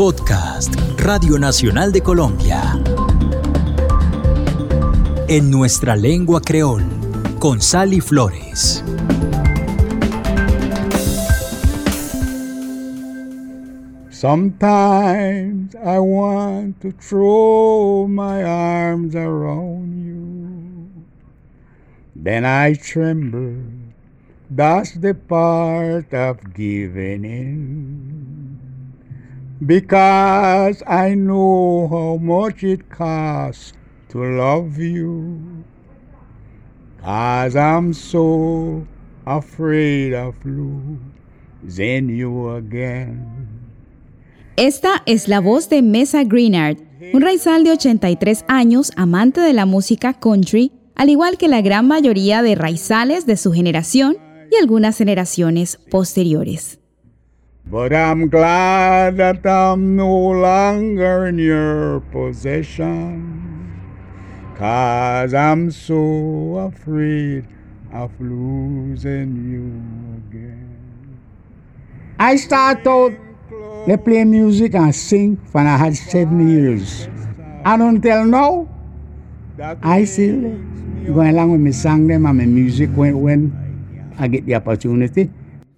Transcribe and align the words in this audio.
Podcast 0.00 0.74
Radio 0.96 1.38
Nacional 1.38 1.92
de 1.92 2.00
Colombia. 2.00 2.62
En 5.28 5.50
nuestra 5.50 5.94
lengua 5.94 6.40
creol, 6.40 6.82
con 7.38 7.60
Sally 7.60 8.00
Flores. 8.00 8.82
Sometimes 14.10 15.74
I 15.74 15.98
want 15.98 16.80
to 16.80 16.92
throw 16.92 18.08
my 18.08 18.42
arms 18.42 19.14
around 19.14 20.02
you. 20.02 20.88
Then 22.16 22.46
I 22.46 22.74
tremble. 22.74 23.52
That's 24.48 24.98
the 24.98 25.12
part 25.12 26.14
of 26.14 26.38
giving 26.54 27.26
in. 27.26 28.09
Because 29.60 30.82
I 30.86 31.14
know 31.14 31.86
how 31.90 32.16
much 32.16 32.64
it 32.64 32.88
costs 32.88 33.74
to 34.08 34.24
love 34.24 34.78
you. 34.78 35.38
Cause 37.02 37.56
I'm 37.56 37.92
so 37.92 38.86
afraid 39.26 40.14
of 40.14 40.34
losing 40.44 42.08
you 42.08 42.50
again. 42.56 43.26
Esta 44.56 45.02
es 45.06 45.28
la 45.28 45.40
voz 45.40 45.68
de 45.68 45.82
Mesa 45.82 46.24
Greenard, 46.24 46.78
un 47.12 47.20
raizal 47.20 47.62
de 47.62 47.72
83 47.72 48.44
años, 48.48 48.92
amante 48.96 49.40
de 49.40 49.52
la 49.52 49.66
música 49.66 50.14
country, 50.14 50.72
al 50.94 51.10
igual 51.10 51.38
que 51.38 51.48
la 51.48 51.60
gran 51.60 51.86
mayoría 51.86 52.42
de 52.42 52.54
raizales 52.54 53.26
de 53.26 53.36
su 53.36 53.52
generación 53.52 54.16
y 54.50 54.56
algunas 54.56 54.96
generaciones 54.96 55.78
posteriores. 55.90 56.79
But 57.70 57.92
I'm 57.94 58.26
glad 58.26 59.16
that 59.18 59.46
I'm 59.46 59.94
no 59.94 60.10
longer 60.10 61.26
in 61.26 61.38
your 61.38 62.00
possession. 62.10 63.22
Cause 64.58 65.32
I'm 65.32 65.70
so 65.70 66.66
afraid 66.66 67.46
of 67.94 68.10
losing 68.18 69.38
you 69.46 69.70
again. 70.18 71.20
I 72.18 72.34
start 72.42 72.84
out 72.88 73.14
to 73.86 73.98
play 74.02 74.24
music 74.24 74.74
and 74.74 74.92
sing 74.92 75.38
when 75.52 75.68
I 75.68 75.76
had 75.76 75.94
seven 75.94 76.42
years. 76.50 77.06
And 77.64 77.82
until 77.82 78.24
now, 78.26 78.66
I 79.80 80.02
still 80.10 80.58
go 81.06 81.22
along 81.22 81.52
with 81.52 81.60
my 81.60 81.70
song 81.70 82.08
them 82.08 82.26
and 82.26 82.36
my 82.36 82.46
music 82.46 82.90
when, 82.96 83.22
when 83.22 83.54
I 84.18 84.26
get 84.26 84.44
the 84.44 84.56
opportunity. 84.56 85.30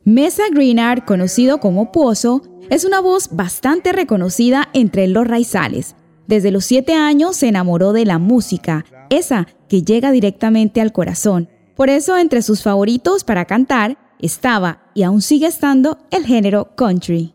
Mesa 0.04 0.42
Greenard, 0.50 1.04
conocido 1.04 1.60
como 1.60 1.92
Pozo, 1.92 2.42
es 2.70 2.84
una 2.84 3.00
voz 3.00 3.28
bastante 3.30 3.92
reconocida 3.92 4.68
entre 4.72 5.06
los 5.06 5.28
raizales. 5.28 5.94
Desde 6.26 6.50
los 6.50 6.64
siete 6.64 6.94
años 6.94 7.36
se 7.36 7.46
enamoró 7.46 7.92
de 7.92 8.04
la 8.04 8.18
música, 8.18 8.84
esa 9.10 9.46
que 9.68 9.82
llega 9.82 10.10
directamente 10.10 10.80
al 10.80 10.92
corazón. 10.92 11.48
Por 11.76 11.88
eso 11.88 12.18
entre 12.18 12.42
sus 12.42 12.64
favoritos 12.64 13.22
para 13.22 13.44
cantar 13.44 13.96
estaba 14.18 14.90
y 14.92 15.04
aún 15.04 15.22
sigue 15.22 15.46
estando 15.46 15.98
el 16.10 16.26
género 16.26 16.74
country. 16.74 17.34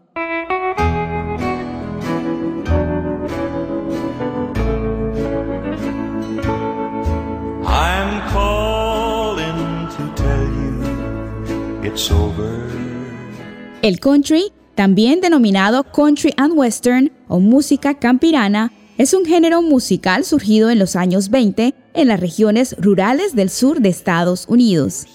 El 13.81 13.99
country, 13.99 14.51
también 14.75 15.19
denominado 15.19 15.83
country 15.83 16.31
and 16.37 16.53
western 16.55 17.11
o 17.27 17.39
música 17.39 17.97
campirana, 17.97 18.71
es 18.99 19.15
un 19.15 19.25
género 19.25 19.63
musical 19.63 20.23
surgido 20.23 20.69
en 20.69 20.77
los 20.77 20.95
años 20.95 21.29
20 21.29 21.73
en 21.95 22.07
las 22.07 22.19
regiones 22.19 22.75
rurales 22.79 23.35
del 23.35 23.49
sur 23.49 23.81
de 23.81 23.89
Estados 23.89 24.45
Unidos. 24.47 25.07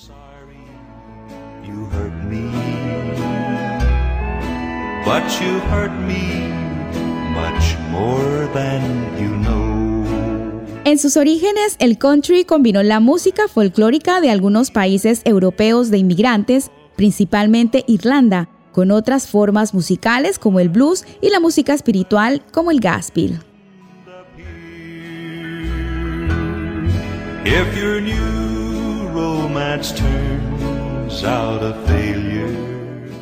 En 10.92 10.98
sus 10.98 11.16
orígenes, 11.16 11.76
el 11.78 11.96
country 11.96 12.44
combinó 12.44 12.82
la 12.82 13.00
música 13.00 13.48
folclórica 13.48 14.20
de 14.20 14.28
algunos 14.28 14.70
países 14.70 15.22
europeos 15.24 15.88
de 15.88 15.96
inmigrantes, 15.96 16.70
principalmente 16.96 17.82
Irlanda, 17.86 18.50
con 18.72 18.90
otras 18.90 19.26
formas 19.26 19.72
musicales 19.72 20.38
como 20.38 20.60
el 20.60 20.68
blues 20.68 21.06
y 21.22 21.30
la 21.30 21.40
música 21.40 21.72
espiritual 21.72 22.42
como 22.52 22.70
el 22.70 22.80
gospel. 22.80 23.40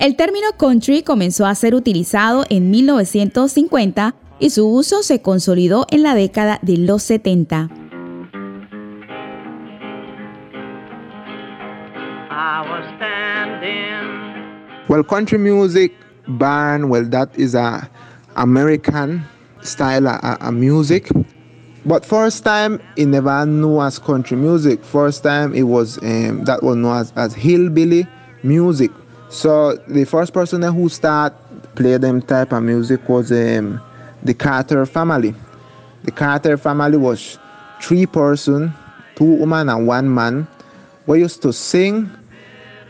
El 0.01 0.17
término 0.17 0.49
country 0.59 1.05
comenzó 1.05 1.47
a 1.47 1.55
ser 1.55 1.77
utilizado 1.77 2.45
en 2.51 2.73
1950 2.73 4.17
y 4.41 4.51
su 4.51 4.67
uso 4.67 5.03
se 5.03 5.23
consolidó 5.23 5.87
en 5.91 6.03
la 6.03 6.15
década 6.15 6.59
de 6.63 6.79
los 6.79 7.03
70. 7.03 7.69
Well, 14.89 15.05
country 15.05 15.39
music 15.39 15.93
band, 16.27 16.91
well, 16.91 17.05
that 17.11 17.29
is 17.37 17.55
a 17.55 17.89
American 18.35 19.25
style 19.63 20.09
of, 20.09 20.55
music. 20.55 21.09
But 21.85 22.05
first 22.05 22.45
time, 22.45 22.81
it 22.97 23.07
never 23.07 23.47
knew 23.47 23.81
as 23.81 23.99
country 23.99 24.37
music. 24.37 24.83
First 24.83 25.23
time, 25.23 25.55
it 25.55 25.63
was 25.63 25.99
um, 25.99 26.45
that 26.45 26.63
was 26.63 26.77
known 26.77 26.97
as, 26.97 27.13
as 27.17 27.35
hillbilly 27.35 28.07
music. 28.43 28.91
So 29.29 29.77
the 29.87 30.05
first 30.05 30.33
person 30.33 30.63
who 30.63 30.89
start 30.89 31.35
play 31.77 31.97
them 31.97 32.21
type 32.21 32.53
of 32.53 32.63
music 32.65 33.09
was 33.09 33.31
um, 33.31 33.81
the 34.23 34.35
Carter 34.35 34.87
family. 34.87 35.35
The 36.05 36.11
Carter 36.11 36.57
family 36.57 36.97
was 36.97 37.39
three 37.81 38.07
person, 38.07 38.73
two 39.17 39.25
women 39.25 39.69
and 39.69 39.87
one 39.87 40.13
man. 40.13 40.47
We 41.07 41.21
used 41.21 41.43
to 41.43 41.53
sing 41.53 42.11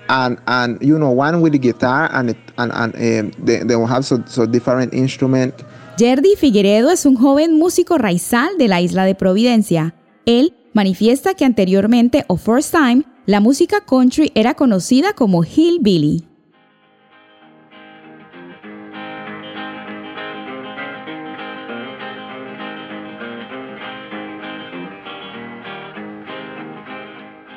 and 0.09 0.39
and 0.47 0.83
you 0.83 0.99
know 0.99 1.11
one 1.11 1.41
with 1.41 1.53
the 1.53 1.59
guitar 1.59 2.11
and 2.13 2.37
and, 2.59 2.73
and 2.73 2.95
um, 2.95 3.45
they, 3.45 3.63
they 3.63 3.77
will 3.77 3.87
have 3.87 4.05
so, 4.05 4.23
so 4.27 4.47
different 4.47 4.93
instrument. 4.93 5.55
Jerdy 5.97 6.35
Figueredo 6.37 6.91
es 6.91 7.05
un 7.05 7.17
joven 7.17 7.59
músico 7.59 7.99
raizal 7.99 8.57
de 8.59 8.69
la 8.69 8.81
isla 8.81 9.05
de 9.05 9.15
Providencia. 9.15 9.95
Él 10.27 10.55
manifiesta 10.73 11.35
que 11.35 11.45
anteriormente 11.45 12.25
o 12.29 12.37
first 12.37 12.73
time 12.73 13.05
la 13.27 13.41
música 13.41 13.83
country 13.83 14.33
era 14.35 14.55
conocida 14.55 15.13
como 15.13 15.45
hillbilly. 15.45 16.30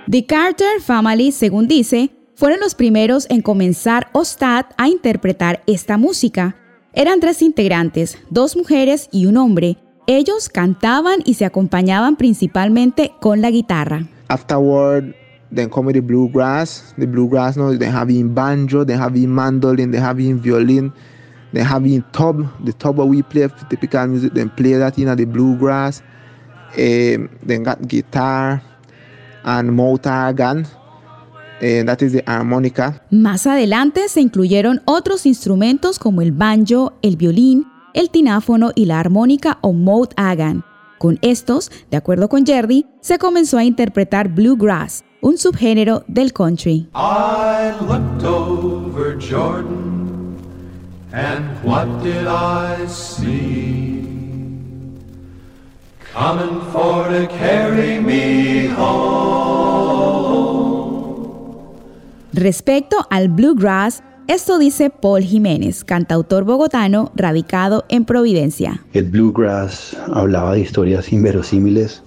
The 0.06 0.26
Carter 0.26 0.82
Family, 0.82 1.32
según 1.32 1.70
dice, 1.70 2.12
fueron 2.36 2.60
los 2.60 2.76
primeros 2.76 3.26
en 3.30 3.42
comenzar 3.42 4.10
Ostad 4.12 4.66
a 4.78 4.90
interpretar 4.90 5.64
esta 5.66 5.98
música. 5.98 6.58
Eran 6.92 7.22
tres 7.22 7.42
integrantes, 7.42 8.18
dos 8.30 8.58
mujeres 8.58 9.08
y 9.14 9.28
un 9.28 9.38
hombre. 9.38 9.78
Ellos 10.06 10.50
cantaban 10.50 11.20
y 11.24 11.36
se 11.36 11.46
acompañaban 11.46 12.18
principalmente 12.18 13.14
con 13.22 13.42
la 13.42 13.50
guitarra. 13.50 14.06
Afterward, 14.28 15.16
then 15.56 15.70
come 15.70 15.94
the 15.94 16.02
bluegrass. 16.02 16.94
The 16.98 17.08
bluegrass, 17.08 17.56
no, 17.56 17.78
they 17.78 17.90
have 17.90 18.12
in 18.12 18.36
banjo, 18.36 18.84
they 18.84 18.98
have 18.98 19.18
in 19.18 19.30
mandolin, 19.30 19.92
they 19.92 20.02
have 20.02 20.22
in 20.22 20.42
violin, 20.42 20.92
they 21.54 21.64
have 21.64 21.88
in 21.88 22.04
tub. 22.12 22.46
The 22.66 22.74
tub 22.74 23.00
we 23.00 23.24
play 23.24 23.48
typical 23.70 24.06
music, 24.08 24.34
then 24.34 24.50
play 24.50 24.74
that 24.74 25.00
in 25.00 25.16
the 25.16 25.26
bluegrass. 25.26 26.02
Um, 26.76 27.30
then 27.42 27.64
got 27.64 27.88
guitar 27.88 28.62
and 29.44 29.72
mouth 29.72 30.06
organ. 30.06 30.66
Eh, 31.62 31.84
that 31.86 32.02
is 32.02 32.12
the 32.12 32.24
harmonica. 32.26 33.02
Más 33.10 33.48
adelante 33.48 34.10
se 34.10 34.22
incluyeron 34.22 34.82
otros 34.86 35.26
instrumentos 35.26 35.98
como 35.98 36.22
el 36.22 36.32
banjo, 36.32 36.94
el 37.02 37.16
violín, 37.16 37.66
el 37.94 38.10
tináfono 38.10 38.72
y 38.76 38.86
la 38.86 39.00
armónica 39.00 39.60
o 39.62 39.72
mouth 39.72 40.12
organ. 40.18 40.64
Con 40.98 41.20
estos, 41.22 41.72
de 41.92 41.98
acuerdo 41.98 42.30
con 42.30 42.46
Jerry, 42.46 42.86
se 43.02 43.18
comenzó 43.18 43.58
a 43.58 43.64
interpretar 43.64 44.30
bluegrass, 44.30 45.04
un 45.22 45.38
subgénero 45.38 46.04
del 46.08 46.34
country. 46.34 46.88
I 46.96 47.74
looked 47.88 48.26
over 48.26 49.18
Jordan 49.20 50.38
and 51.14 51.46
what 51.64 51.88
did 52.04 52.26
I 52.28 52.88
see? 52.88 54.03
Coming 56.14 56.62
for 56.72 57.10
to 57.10 57.28
carry 57.28 58.00
me 58.00 58.68
home. 58.78 59.34
Respecto 62.34 62.98
al 63.10 63.30
bluegrass, 63.30 64.04
Esto 64.28 64.58
dice 64.58 64.90
Paul 64.90 65.24
Jiménez, 65.24 65.84
cantautor 65.84 66.46
bogotano 66.46 67.12
radicado 67.16 67.84
en 67.90 68.06
Providencia. 68.06 68.80
El 68.94 69.10
bluegrass 69.10 69.98
hablaba 70.14 70.54
de 70.54 70.62
historias 70.62 71.12
inverosímiles, 71.12 72.04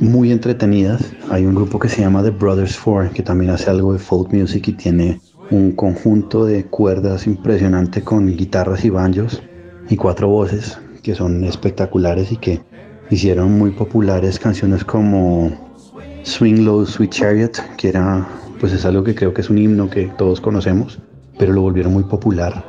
muy 0.00 0.32
entretenidas. 0.32 1.12
Hay 1.28 1.44
un 1.44 1.54
grupo 1.54 1.78
que 1.78 1.88
se 1.88 2.00
llama 2.00 2.22
The 2.22 2.30
Brothers 2.30 2.76
Four, 2.76 3.10
que 3.10 3.22
también 3.22 3.50
hace 3.50 3.68
algo 3.68 3.92
de 3.92 3.98
folk 3.98 4.32
music 4.32 4.68
y 4.68 4.72
tiene 4.72 5.20
un 5.50 5.72
conjunto 5.72 6.46
de 6.46 6.64
cuerdas 6.64 7.26
impresionante 7.26 8.02
con 8.02 8.34
guitarras 8.34 8.84
y 8.84 8.90
banjos 8.90 9.42
y 9.90 9.96
cuatro 9.96 10.28
voces 10.28 10.78
que 11.02 11.14
son 11.14 11.44
espectaculares 11.44 12.32
y 12.32 12.36
que 12.36 12.62
hicieron 13.12 13.58
muy 13.58 13.70
populares 13.70 14.38
canciones 14.38 14.84
como 14.84 15.52
Swing 16.22 16.64
Low 16.64 16.86
Sweet 16.86 17.10
Chariot, 17.10 17.52
que 17.76 17.90
era 17.90 18.26
pues 18.58 18.72
es 18.72 18.86
algo 18.86 19.04
que 19.04 19.14
creo 19.14 19.34
que 19.34 19.42
es 19.42 19.50
un 19.50 19.58
himno 19.58 19.90
que 19.90 20.06
todos 20.16 20.40
conocemos, 20.40 20.98
pero 21.38 21.52
lo 21.52 21.60
volvieron 21.60 21.92
muy 21.92 22.04
popular. 22.04 22.64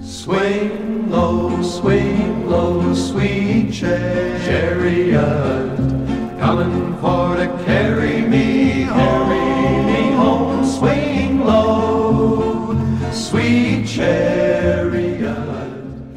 Swing 0.00 1.10
low, 1.10 1.62
swing 1.62 2.46
low, 2.48 2.94
sweet 2.94 3.72
chariot, 3.72 4.40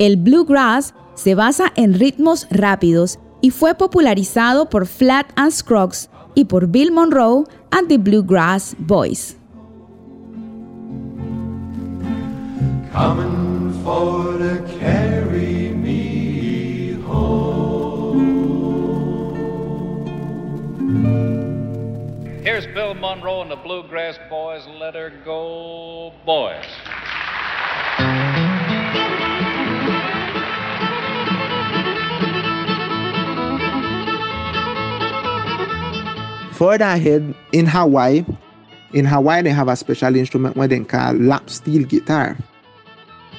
El 0.04 0.18
bluegrass 0.18 0.94
se 1.14 1.34
basa 1.34 1.72
en 1.78 1.94
ritmos 1.94 2.46
rápidos 2.52 3.20
y 3.40 3.52
fue 3.52 3.74
popularizado 3.76 4.70
por 4.70 4.86
Flat 4.86 5.28
and 5.38 5.54
Scruggs 5.54 6.10
y 6.36 6.44
por 6.44 6.68
Bill 6.68 6.92
Monroe 6.92 7.46
and 7.72 7.88
the 7.88 7.98
Bluegrass 7.98 8.76
Boys. 8.80 9.38
Coming 12.92 13.72
for 13.82 14.38
to 14.40 14.62
carry 14.78 15.70
me 15.74 17.02
home. 17.08 18.44
Here's 22.44 22.68
Bill 22.74 22.94
Monroe 22.94 23.42
and 23.42 23.50
the 23.50 23.56
Bluegrass 23.56 24.20
Boys. 24.30 24.68
Let 24.68 24.96
her 24.96 25.14
go, 25.24 26.12
boys. 26.26 26.66
Further 36.64 36.86
ahead 36.86 37.36
in 37.52 37.66
Hawaii, 37.66 38.24
in 38.94 39.04
Hawaii 39.04 39.42
they 39.42 39.50
have 39.50 39.68
a 39.68 39.76
special 39.76 40.16
instrument 40.16 40.56
what 40.56 40.70
they 40.70 40.80
call 40.80 41.12
lap 41.16 41.50
steel 41.50 41.84
guitar. 41.84 42.38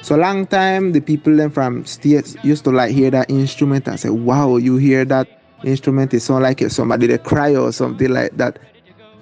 So 0.03 0.15
long 0.15 0.45
time 0.45 0.91
the 0.91 0.99
people 1.01 1.35
then 1.35 1.49
from 1.49 1.85
states 1.85 2.35
used 2.43 2.63
to 2.65 2.69
like 2.69 2.91
hear 2.91 3.09
that 3.09 3.31
instrument 3.31 3.87
and 3.87 3.99
say, 3.99 4.11
"Wow, 4.11 4.57
you 4.57 4.77
hear 4.77 5.05
that 5.05 5.27
instrument? 5.63 6.13
It 6.13 6.19
sound 6.19 6.43
like 6.43 6.61
somebody 6.69 7.07
they 7.07 7.17
cry 7.17 7.55
or 7.55 7.71
something 7.71 8.13
like 8.13 8.37
that." 8.37 8.59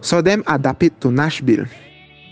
So 0.02 0.22
them 0.22 0.44
adapt 0.48 0.84
it 0.84 1.00
to 1.00 1.10
Nashville. 1.10 1.64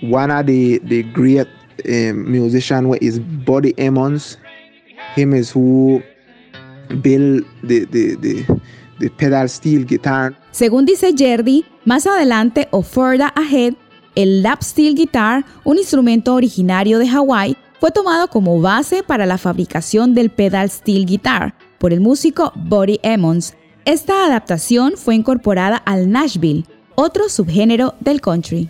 One 0.02 0.30
of 0.30 0.48
the 0.48 0.80
the 0.80 1.04
great 1.16 1.48
um, 1.88 2.30
musician 2.30 2.90
where 2.90 3.00
is 3.02 3.18
Buddy 3.48 3.72
Emmons. 3.80 4.36
Him 5.16 5.32
is 5.34 5.50
who 5.50 6.04
build 7.00 7.48
the 7.64 7.86
the 7.86 8.16
the, 8.20 8.44
the 8.44 8.62
pedal 9.10 9.50
steel 9.50 9.86
guitar. 9.86 10.38
Según 10.52 10.86
dice 10.86 11.14
Jerdy, 11.18 11.66
más 11.86 12.06
adelante 12.06 12.68
o 12.72 12.82
further 12.82 13.32
ahead, 13.36 13.74
el 14.16 14.44
lap 14.44 14.62
steel 14.62 14.96
guitar, 14.96 15.46
un 15.64 15.78
instrumento 15.78 16.34
originario 16.36 17.00
de 17.00 17.08
Hawái, 17.08 17.58
fue 17.80 17.92
tomado 17.92 18.28
como 18.28 18.62
base 18.62 19.02
para 19.02 19.26
la 19.26 19.38
fabricación 19.38 20.14
del 20.14 20.30
pedal 20.30 20.70
steel 20.70 21.06
guitar 21.06 21.56
por 21.80 21.94
el 21.94 22.00
músico 22.00 22.52
Buddy 22.56 23.00
Emmons. 23.02 23.56
Esta 23.86 24.26
adaptación 24.26 24.94
fue 24.98 25.16
incorporada 25.16 25.78
al 25.78 26.12
Nashville, 26.12 26.66
otro 26.94 27.28
subgénero 27.28 27.96
del 28.00 28.22
country. 28.22 28.70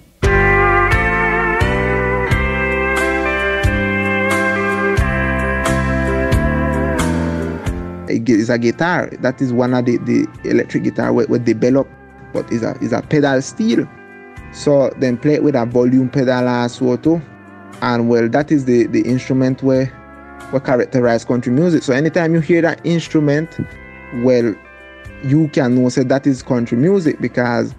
It's 8.12 8.50
a 8.50 8.58
guitar. 8.58 9.10
That 9.20 9.42
is 9.42 9.54
one 9.54 9.74
of 9.74 9.86
the, 9.86 9.98
the 9.98 10.28
electric 10.50 10.84
guitar 10.84 11.14
we, 11.14 11.26
we 11.26 11.40
develop, 11.40 11.88
but 12.34 12.52
it's 12.52 12.64
a, 12.64 12.78
it's 12.82 12.94
a 12.94 13.02
pedal 13.02 13.42
steel. 13.42 13.88
So 14.54 14.90
then 14.98 15.18
play 15.18 15.36
it 15.36 15.44
with 15.44 15.56
a 15.56 15.66
volume 15.66 16.10
pedal 16.10 16.48
also 16.48 16.98
too. 16.98 17.22
And 17.82 18.10
well, 18.10 18.30
that 18.30 18.52
is 18.52 18.66
the, 18.66 18.88
the 18.88 19.02
instrument 19.02 19.64
where 19.64 19.92
we 20.54 20.60
characterize 20.60 21.26
country 21.26 21.52
music. 21.52 21.84
So 21.84 21.94
anytime 21.94 22.34
you 22.34 22.42
hear 22.42 22.62
that 22.62 22.86
instrument, 22.86 23.58
well, 24.24 24.54
you 25.24 25.48
can 25.50 25.76
know 25.76 25.90
say 25.90 26.04
that 26.04 26.28
is 26.28 26.44
country 26.44 26.78
music 26.78 27.20
because 27.22 27.74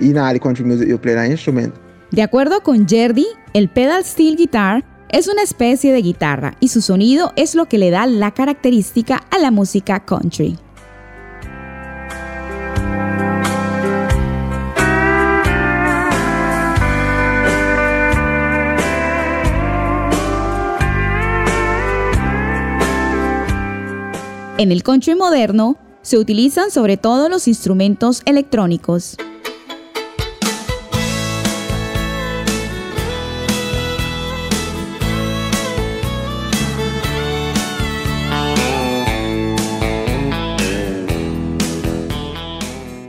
in 0.00 0.18
all 0.18 0.32
the 0.32 0.38
country 0.38 0.64
music 0.64 0.88
you 0.88 0.98
play 0.98 1.14
that 1.14 1.30
instrument. 1.30 1.74
De 2.10 2.22
acuerdo 2.22 2.62
con 2.62 2.86
Jerdy, 2.86 3.26
el 3.54 3.68
pedal 3.68 4.02
steel 4.04 4.36
guitar 4.36 4.82
es 5.10 5.28
una 5.28 5.42
especie 5.42 5.92
de 5.92 6.02
guitarra 6.02 6.56
y 6.60 6.68
su 6.68 6.82
sonido 6.82 7.32
es 7.36 7.54
lo 7.54 7.66
que 7.66 7.78
le 7.78 7.90
da 7.90 8.06
la 8.06 8.32
característica 8.32 9.24
a 9.30 9.38
la 9.38 9.50
música 9.50 10.04
country. 10.04 10.58
En 24.58 24.72
el 24.72 24.82
country 24.82 25.14
moderno 25.14 25.76
se 26.02 26.18
utilizan 26.18 26.72
sobre 26.72 26.96
todo 26.96 27.28
los 27.28 27.46
instrumentos 27.46 28.22
electrónicos. 28.24 29.16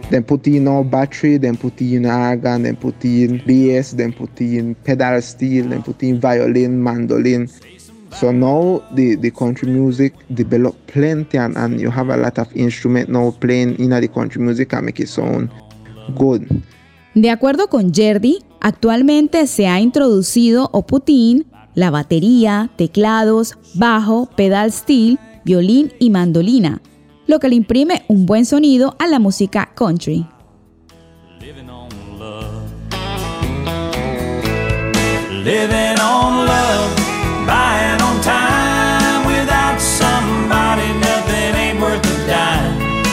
Then 0.09 0.23
put 0.23 0.47
in 0.47 0.63
no 0.63 0.83
battery, 0.83 1.37
then 1.37 1.55
put 1.55 1.81
in 1.81 2.05
organ, 2.05 2.63
then 2.63 2.75
put 2.75 3.05
in 3.05 3.43
bass, 3.45 3.91
then 3.91 4.11
put 4.11 4.41
in 4.41 4.75
pedal 4.75 5.21
steel, 5.21 5.69
then 5.69 5.83
put 5.83 6.01
in 6.01 6.19
violin, 6.19 6.81
mandolin. 6.81 7.47
So 8.11 8.31
now 8.31 8.81
the, 8.95 9.15
the 9.15 9.29
country 9.29 9.69
music 9.69 10.13
develop 10.33 10.75
plenty 10.87 11.37
and, 11.37 11.55
and 11.55 11.79
you 11.79 11.91
have 11.91 12.09
a 12.09 12.17
lot 12.17 12.39
of 12.39 12.47
instrument 12.55 13.09
now 13.09 13.31
playing 13.39 13.79
in 13.79 13.91
the 13.91 14.07
country 14.07 14.41
music 14.41 14.73
and 14.73 14.87
make 14.87 14.99
it 14.99 15.09
sound 15.09 15.51
good. 16.15 16.47
De 17.13 17.29
acuerdo 17.29 17.67
con 17.67 17.93
Jerdy, 17.93 18.39
actualmente 18.61 19.45
se 19.47 19.67
ha 19.67 19.79
introducido 19.79 20.69
o 20.73 20.85
putín, 20.85 21.45
la 21.75 21.91
batería, 21.91 22.71
teclados, 22.77 23.57
bajo, 23.75 24.29
pedal 24.35 24.71
steel, 24.71 25.19
violín 25.43 25.91
y 25.99 26.09
mandolina, 26.09 26.81
lo 27.29 27.39
que 27.39 27.47
le 27.47 27.53
imprime 27.55 28.01
un 28.07 28.25
buen 28.25 28.43
sonido 28.43 28.95
a 28.97 29.05
la 29.05 29.19
música 29.19 29.69
country. 29.75 30.25
Living 31.39 31.69
on 31.69 31.87
love. 32.17 32.65
Living 35.43 35.99
on 36.01 36.47
love. 36.47 36.89
Buying 37.45 38.01
on 38.01 38.19
time 38.23 39.27
without 39.27 39.79
somebody. 39.79 40.87
Nothing 40.99 41.55
ain't 41.55 41.79
worth 41.79 42.03
a 42.03 42.17
dime. 42.27 43.03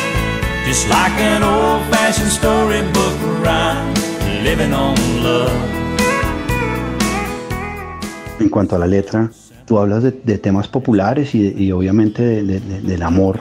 Just 0.66 0.88
like 0.88 1.12
an 1.20 1.42
old 1.42 1.82
fashioned 1.90 2.30
storybook 2.30 3.14
rhyme. 3.44 3.92
Living 4.42 4.72
on 4.72 4.94
love. 5.22 5.52
En 8.40 8.48
cuanto 8.48 8.76
a 8.76 8.78
la 8.78 8.86
letra, 8.86 9.30
tú 9.66 9.78
hablas 9.78 10.02
de, 10.02 10.10
de 10.12 10.38
temas 10.38 10.68
populares 10.68 11.34
y, 11.34 11.52
y 11.54 11.70
obviamente 11.72 12.22
de- 12.22 12.42
de- 12.44 12.60
de- 12.60 12.80
del 12.80 13.02
amor, 13.02 13.40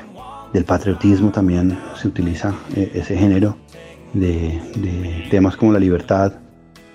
del 0.55 0.63
patriotismo 0.63 1.31
también 1.31 1.77
se 2.01 2.07
utiliza 2.07 2.53
eh, 2.77 2.89
ese 2.95 3.17
género 3.17 3.57
de, 4.13 5.27
temas 5.29 5.57
como 5.57 5.73
la 5.73 5.79
libertad, 5.79 6.31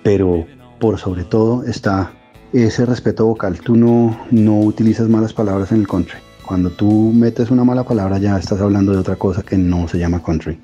pero 0.01 0.47
por 0.79 0.97
sobre 0.97 1.23
todo 1.23 1.63
está 1.63 2.11
ese 2.53 2.87
respeto 2.87 3.27
vocal. 3.27 3.59
Tú 3.59 3.75
no, 3.75 4.19
no 4.31 4.59
utilizas 4.61 5.07
malas 5.07 5.31
palabras 5.33 5.71
en 5.71 5.81
el 5.81 5.87
country. 5.87 6.17
Cuando 6.43 6.71
tú 6.71 7.11
metes 7.13 7.51
una 7.51 7.63
mala 7.63 7.83
palabra 7.83 8.17
ya 8.17 8.35
estás 8.35 8.59
hablando 8.59 8.93
de 8.93 8.97
otra 8.97 9.15
cosa 9.15 9.43
que 9.43 9.57
no 9.57 9.87
se 9.87 9.99
llama 9.99 10.21
country. 10.23 10.59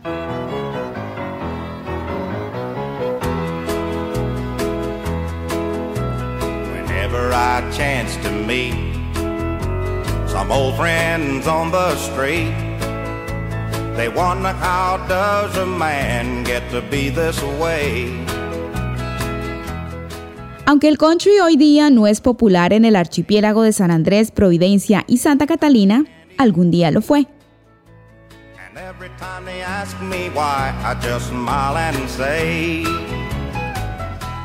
Chance 7.73 8.17
to 8.23 8.31
meet 8.31 8.73
some 10.25 10.51
old 10.51 10.75
friends 10.77 11.47
on 11.47 11.69
the 11.69 11.95
street, 11.95 12.66
they 13.97 14.09
wonder 14.09 14.53
how 14.61 14.97
does 15.07 15.57
a 15.57 15.65
man 15.65 16.43
get 16.45 16.61
to 16.69 16.81
be 16.89 17.09
this 17.09 17.41
way? 17.59 18.13
Aunque 20.65 20.87
el 20.89 20.97
country 20.97 21.39
hoy 21.39 21.55
día 21.55 21.89
no 21.89 22.07
es 22.07 22.21
popular 22.21 22.73
en 22.73 22.85
el 22.85 22.95
archipiélago 22.95 23.63
de 23.63 23.71
San 23.73 23.89
Andrés, 23.89 24.31
Providencia 24.31 25.03
y 25.07 25.17
Santa 25.17 25.47
Catalina, 25.47 26.05
algún 26.37 26.71
día 26.71 26.91
lo 26.91 27.01
fue. 27.01 27.25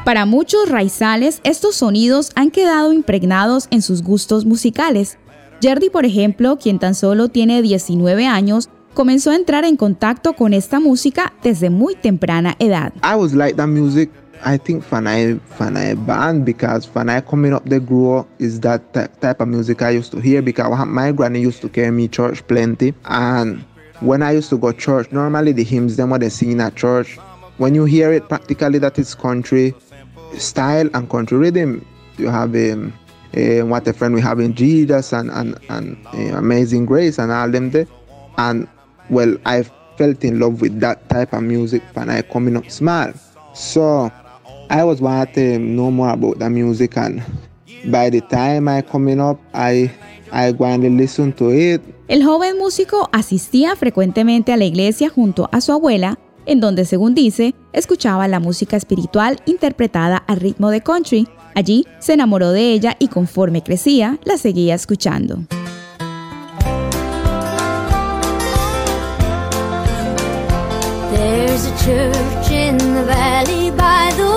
Para 0.05 0.27
muchos 0.27 0.69
raizales, 0.69 1.41
estos 1.45 1.77
sonidos 1.77 2.31
han 2.35 2.51
quedado 2.51 2.93
impregnados 2.93 3.67
en 3.71 3.83
sus 3.83 4.03
gustos 4.03 4.47
musicales. 4.47 5.19
Jerdy, 5.61 5.91
por 5.91 6.07
ejemplo, 6.07 6.57
quien 6.57 6.79
tan 6.79 6.95
solo 6.95 7.29
tiene 7.29 7.63
19 7.63 8.27
años, 8.27 8.71
comenzó 8.95 9.31
a 9.31 9.37
entrar 9.37 9.65
en 9.65 9.77
contacto 9.77 10.35
con 10.35 10.53
esta 10.53 10.81
música 10.81 11.33
desde 11.43 11.71
muy 11.71 11.95
temprana 11.95 12.55
edad. 12.59 12.93
I 13.03 13.17
was 13.17 13.33
like 13.33 13.55
that 13.55 13.69
music 13.69 14.11
I 14.45 14.59
think 14.59 14.83
when 14.91 15.07
I 15.07 15.95
band 15.95 16.45
because 16.45 16.89
I 16.97 17.21
coming 17.21 17.53
up 17.53 17.69
the 17.69 17.79
grow 17.79 18.27
is 18.39 18.61
that 18.61 18.93
type 18.93 19.41
of 19.41 19.49
music 19.49 19.83
I 19.83 19.91
used 19.91 20.11
to 20.13 20.21
hear 20.21 20.43
because 20.43 20.87
my 20.87 21.13
granny 21.13 21.41
used 21.41 21.61
to 21.63 21.69
carry 21.69 21.93
me 21.93 22.09
church 22.09 22.45
plenty 22.49 22.93
and 23.05 23.65
when 24.01 24.23
I 24.23 24.33
used 24.33 24.51
to 24.51 24.59
go 24.59 24.73
church 24.73 25.13
normally 25.13 25.53
the 25.53 25.63
hymns 25.63 25.97
them 25.97 26.11
what 26.11 26.23
they 26.23 26.29
sing 26.29 26.61
at 26.61 26.75
church 26.75 27.19
when 27.59 27.75
you 27.75 27.85
hear 27.85 28.13
it 28.13 28.29
practically 28.29 28.81
that 28.81 28.99
is 28.99 29.15
country 29.15 29.75
style 30.37 30.89
and 30.93 31.09
country 31.09 31.39
rhythm 31.39 31.87
you 32.19 32.29
have 32.29 32.55
um, 32.57 32.93
uh, 33.37 33.65
what 33.65 33.87
a 33.87 33.93
friend 33.93 34.13
we 34.13 34.21
have 34.21 34.41
in 34.41 34.55
Jesus 34.55 35.13
and 35.13 35.31
and, 35.31 35.57
and 35.69 36.05
uh, 36.09 36.37
Amazing 36.37 36.87
Grace 36.87 37.19
and 37.19 37.31
all 37.31 37.49
them 37.49 37.71
there 37.71 37.87
and 38.39 38.67
well 39.13 39.37
I 39.45 39.63
felt 39.97 40.25
in 40.25 40.41
love 40.41 40.61
with 40.61 40.81
that 40.81 41.09
type 41.09 41.33
of 41.37 41.43
music 41.43 41.83
when 41.95 42.11
I 42.11 42.23
coming 42.23 42.57
up 42.57 42.69
small 42.71 43.13
so 43.55 44.11
I 44.69 44.83
was 44.85 45.01
wanting 45.01 45.35
to 45.35 45.59
know 45.59 45.91
more 45.91 46.11
about 46.11 46.39
the 46.39 46.49
music 46.49 46.97
and 46.97 47.23
by 47.85 48.11
the 48.11 48.21
time 48.21 48.69
I 48.69 48.83
coming 48.83 49.21
up, 49.21 49.39
I, 49.53 49.91
I 50.33 50.53
to 50.53 50.91
listen 50.91 51.33
to 51.35 51.51
it. 51.51 51.83
El 52.09 52.25
joven 52.25 52.59
músico 52.59 53.09
asistía 53.13 53.77
frecuentemente 53.77 54.53
a 54.53 54.57
la 54.57 54.65
iglesia 54.65 55.09
junto 55.09 55.49
a 55.53 55.61
su 55.61 55.73
abuela, 55.73 56.19
en 56.47 56.61
donde, 56.61 56.85
según 56.85 57.15
dice, 57.15 57.55
escuchaba 57.73 58.29
la 58.29 58.41
música 58.41 58.77
espiritual 58.77 59.41
interpretada 59.47 60.17
al 60.17 60.41
ritmo 60.41 60.71
de 60.71 60.81
country. 60.81 61.29
Allí 61.55 61.87
se 61.99 62.15
enamoró 62.15 62.53
de 62.53 62.73
ella 62.73 62.97
y 62.99 63.09
conforme 63.09 63.63
crecía, 63.63 64.19
la 64.25 64.37
seguía 64.37 64.75
escuchando. 64.75 65.45
Church 71.85 72.51
in 72.51 72.79
the 72.79 73.05
valley 73.05 73.71
by 73.73 74.13
the 74.17 74.33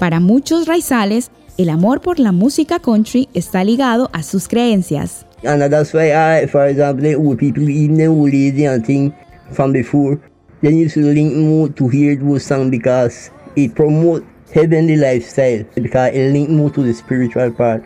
Para 0.00 0.18
muchos 0.18 0.66
raizales, 0.66 1.30
el 1.58 1.68
amor 1.68 2.00
por 2.00 2.18
la 2.18 2.32
música 2.32 2.78
country 2.78 3.28
está 3.34 3.62
ligado 3.64 4.08
a 4.14 4.22
sus 4.22 4.48
creencias. 4.48 5.26
And 5.44 5.60
that's 5.70 5.92
why 5.92 6.14
I, 6.14 6.46
for 6.46 6.66
example, 6.66 7.02
the 7.02 7.16
old 7.16 7.38
people, 7.38 7.68
even 7.68 7.98
the 7.98 8.06
old 8.06 8.32
lady 8.32 8.64
and 8.64 8.82
thing 8.82 9.14
from 9.52 9.74
before, 9.74 10.18
they 10.62 10.72
used 10.72 10.94
to 10.94 11.00
link 11.00 11.34
more 11.36 11.68
to 11.68 11.88
hear 11.88 12.16
those 12.16 12.46
songs 12.46 12.70
because 12.70 13.30
it 13.56 13.74
promote 13.74 14.24
heavenly 14.54 14.96
lifestyle, 14.96 15.64
because 15.74 16.14
it 16.14 16.32
link 16.32 16.48
more 16.48 16.70
to 16.70 16.82
the 16.82 16.94
spiritual 16.94 17.50
part. 17.50 17.84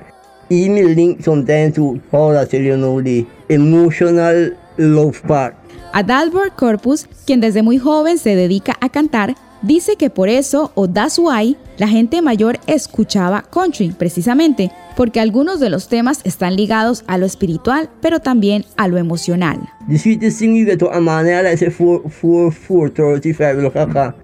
Link 0.50 1.22
sometimes 1.22 1.74
to, 1.74 2.00
the 2.10 3.26
emotional 3.48 4.50
love 4.78 5.20
part. 5.22 5.54
Adalbert 5.92 6.54
Corpus, 6.56 7.06
quien 7.24 7.40
desde 7.40 7.62
muy 7.62 7.78
joven 7.78 8.18
se 8.18 8.34
dedica 8.34 8.76
a 8.80 8.88
cantar, 8.88 9.34
Dice 9.64 9.96
que 9.96 10.10
por 10.10 10.28
eso, 10.28 10.72
o 10.74 10.86
that's 10.86 11.18
why, 11.18 11.56
la 11.78 11.88
gente 11.88 12.20
mayor 12.20 12.60
escuchaba 12.66 13.40
country, 13.50 13.94
precisamente, 13.98 14.70
porque 14.94 15.20
algunos 15.20 15.58
de 15.58 15.70
los 15.70 15.88
temas 15.88 16.20
están 16.24 16.54
ligados 16.54 17.02
a 17.06 17.16
lo 17.16 17.24
espiritual, 17.24 17.88
pero 18.02 18.20
también 18.20 18.66
a 18.76 18.88
lo 18.88 18.98
emocional. 18.98 19.58
The 19.88 19.98
sweetest 19.98 20.38
thing 20.38 20.54
you 20.54 20.66
get 20.66 20.80
to 20.80 20.92
a 20.92 21.00
man, 21.00 21.46
I 21.46 21.56
say 21.56 21.70
4, 21.70 22.02
4, 22.10 22.52
4, 22.52 23.62
look 23.62 23.74
at 23.74 24.14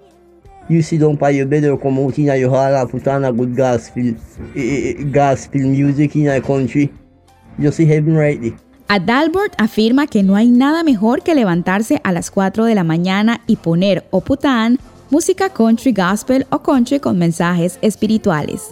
You 0.70 0.82
sit 0.82 1.00
down 1.00 1.16
by 1.16 1.30
your 1.30 1.46
bed 1.46 1.64
or 1.64 1.76
come 1.76 1.98
out 1.98 2.16
in 2.16 2.26
your 2.26 2.48
hall 2.48 2.76
and 2.76 2.88
put 2.88 3.08
on 3.08 3.24
a 3.24 3.32
good 3.32 3.56
gospel, 3.56 4.14
eh, 4.54 4.94
eh, 5.00 5.02
gospel 5.10 5.62
music 5.62 6.14
in 6.14 6.28
a 6.28 6.40
country. 6.40 6.92
You 7.58 7.72
see 7.72 7.86
heaven 7.86 8.16
right 8.16 8.40
there. 8.40 8.56
Adalbert 8.86 9.52
afirma 9.58 10.06
que 10.06 10.22
no 10.22 10.36
hay 10.36 10.48
nada 10.48 10.84
mejor 10.84 11.22
que 11.22 11.34
levantarse 11.34 12.00
a 12.04 12.12
las 12.12 12.30
4 12.30 12.66
de 12.66 12.76
la 12.76 12.84
mañana 12.84 13.40
y 13.48 13.56
poner 13.56 14.06
Opután 14.10 14.78
música 15.10 15.48
country 15.48 15.92
gospel 15.92 16.46
o 16.50 16.60
country 16.60 17.00
con 17.00 17.18
mensajes 17.18 17.80
espirituales. 17.82 18.70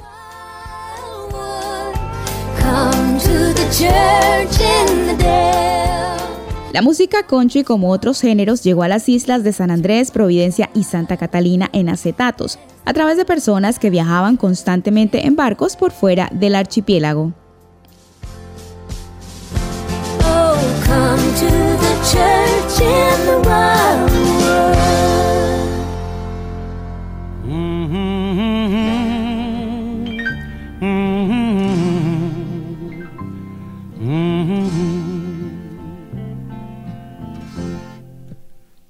La 6.70 6.82
música 6.82 7.22
country, 7.22 7.64
como 7.64 7.90
otros 7.90 8.20
géneros, 8.20 8.62
llegó 8.62 8.82
a 8.82 8.88
las 8.88 9.08
islas 9.08 9.42
de 9.42 9.54
San 9.54 9.70
Andrés, 9.70 10.10
Providencia 10.10 10.68
y 10.74 10.84
Santa 10.84 11.16
Catalina 11.16 11.70
en 11.72 11.88
acetatos, 11.88 12.58
a 12.84 12.92
través 12.92 13.16
de 13.16 13.24
personas 13.24 13.78
que 13.78 13.88
viajaban 13.88 14.36
constantemente 14.36 15.26
en 15.26 15.34
barcos 15.34 15.76
por 15.76 15.92
fuera 15.92 16.28
del 16.30 16.54
archipiélago. 16.54 17.32
Oh, 20.26 20.56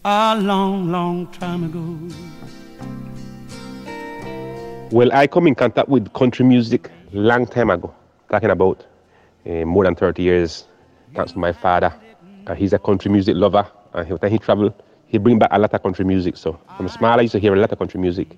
a 0.04 0.36
long, 0.40 0.90
long 0.90 1.26
time 1.28 1.64
ago. 1.64 1.98
Well, 4.90 5.10
I 5.12 5.26
come 5.26 5.46
in 5.46 5.54
contact 5.54 5.88
with 5.88 6.12
country 6.12 6.44
music 6.44 6.90
long 7.12 7.46
time 7.46 7.70
ago, 7.70 7.94
talking 8.30 8.50
about 8.50 8.86
uh, 9.46 9.64
more 9.64 9.84
than 9.84 9.94
30 9.94 10.22
years, 10.22 10.66
thanks 11.14 11.32
to 11.32 11.38
my 11.38 11.52
father. 11.52 11.92
Uh, 12.46 12.54
he's 12.54 12.72
a 12.72 12.78
country 12.78 13.10
music 13.10 13.36
lover, 13.36 13.66
and 13.92 14.06
every 14.06 14.18
time 14.18 14.30
he 14.30 14.38
travel, 14.38 14.74
he 15.06 15.18
bring 15.18 15.38
back 15.38 15.50
a 15.52 15.58
lot 15.58 15.74
of 15.74 15.82
country 15.82 16.04
music. 16.04 16.36
So 16.36 16.58
from 16.76 16.88
small, 16.88 17.18
I 17.18 17.22
used 17.22 17.32
to 17.32 17.38
hear 17.40 17.52
a 17.54 17.58
lot 17.58 17.72
of 17.72 17.78
country 17.78 18.00
music. 18.00 18.36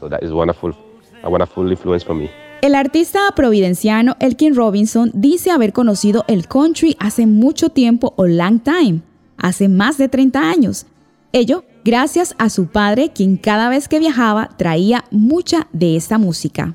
So 0.00 0.08
that 0.08 0.22
is 0.22 0.32
wonderful, 0.32 0.74
a 1.22 1.30
wonderful 1.30 1.70
influence 1.70 2.02
for 2.02 2.14
me. 2.14 2.30
El 2.62 2.74
artista 2.76 3.18
providenciano 3.34 4.16
Elkin 4.20 4.54
Robinson 4.54 5.10
dice 5.14 5.50
haber 5.50 5.72
conocido 5.72 6.24
el 6.28 6.46
country 6.46 6.96
hace 7.00 7.26
mucho 7.26 7.70
tiempo 7.70 8.14
o 8.16 8.26
long 8.26 8.60
time, 8.60 9.02
hace 9.36 9.68
más 9.68 9.98
de 9.98 10.08
30 10.08 10.48
años, 10.48 10.86
Ello 11.34 11.64
gracias 11.82 12.34
a 12.38 12.50
su 12.50 12.66
padre, 12.66 13.10
quien 13.14 13.38
cada 13.38 13.70
vez 13.70 13.88
que 13.88 13.98
viajaba 13.98 14.50
traía 14.58 15.04
mucha 15.10 15.66
de 15.72 15.96
esta 15.96 16.18
música. 16.18 16.74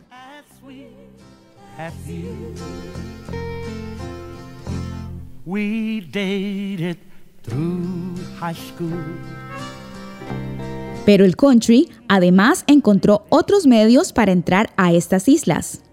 Pero 11.06 11.24
el 11.24 11.36
country 11.36 11.90
además 12.08 12.64
encontró 12.66 13.28
otros 13.30 13.68
medios 13.68 14.12
para 14.12 14.32
entrar 14.32 14.72
a 14.76 14.92
estas 14.92 15.28
islas. 15.28 15.84